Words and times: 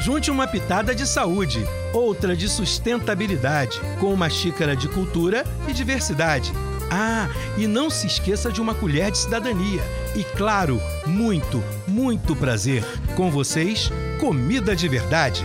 Junte 0.00 0.30
uma 0.30 0.46
pitada 0.46 0.94
de 0.94 1.06
saúde, 1.06 1.62
outra 1.92 2.34
de 2.34 2.48
sustentabilidade, 2.48 3.78
com 4.00 4.14
uma 4.14 4.30
xícara 4.30 4.74
de 4.74 4.88
cultura 4.88 5.44
e 5.68 5.74
diversidade. 5.74 6.52
Ah, 6.90 7.28
e 7.58 7.66
não 7.66 7.90
se 7.90 8.06
esqueça 8.06 8.50
de 8.50 8.62
uma 8.62 8.74
colher 8.74 9.10
de 9.10 9.18
cidadania. 9.18 9.82
E 10.16 10.24
claro, 10.24 10.80
muito, 11.06 11.62
muito 11.86 12.34
prazer. 12.34 12.82
Com 13.14 13.30
vocês, 13.30 13.90
comida 14.18 14.74
de 14.74 14.88
verdade. 14.88 15.44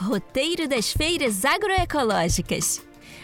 Roteiro 0.00 0.68
das 0.68 0.92
Feiras 0.92 1.44
Agroecológicas. 1.44 2.80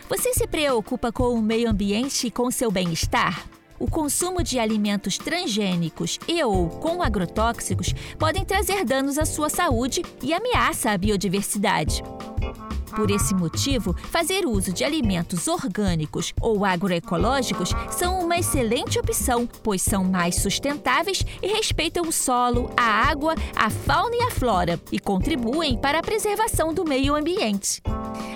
Você 0.08 0.34
se 0.34 0.48
preocupa 0.48 1.12
com 1.12 1.32
o 1.32 1.40
meio 1.40 1.70
ambiente 1.70 2.26
e 2.26 2.30
com 2.30 2.50
seu 2.50 2.72
bem-estar? 2.72 3.46
O 3.78 3.90
consumo 3.90 4.42
de 4.42 4.58
alimentos 4.58 5.18
transgênicos 5.18 6.18
e 6.28 6.42
ou 6.44 6.68
com 6.68 7.02
agrotóxicos 7.02 7.94
podem 8.18 8.44
trazer 8.44 8.84
danos 8.84 9.18
à 9.18 9.24
sua 9.24 9.48
saúde 9.48 10.02
e 10.22 10.32
ameaça 10.32 10.90
a 10.90 10.98
biodiversidade. 10.98 12.02
Por 12.94 13.10
esse 13.10 13.34
motivo, 13.34 13.92
fazer 14.10 14.46
uso 14.46 14.72
de 14.72 14.84
alimentos 14.84 15.48
orgânicos 15.48 16.32
ou 16.40 16.64
agroecológicos 16.64 17.70
são 17.90 18.20
uma 18.20 18.38
excelente 18.38 18.98
opção, 19.00 19.48
pois 19.64 19.82
são 19.82 20.04
mais 20.04 20.36
sustentáveis 20.36 21.24
e 21.42 21.48
respeitam 21.48 22.06
o 22.06 22.12
solo, 22.12 22.70
a 22.76 22.84
água, 22.84 23.34
a 23.56 23.68
fauna 23.68 24.14
e 24.14 24.22
a 24.22 24.30
flora 24.30 24.80
e 24.92 25.00
contribuem 25.00 25.76
para 25.76 25.98
a 25.98 26.02
preservação 26.02 26.72
do 26.72 26.84
meio 26.84 27.16
ambiente. 27.16 27.82